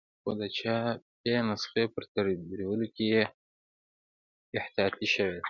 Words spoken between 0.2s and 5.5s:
خو د چاپي نسخې په ترتیبولو کې بې احتیاطي شوې ده.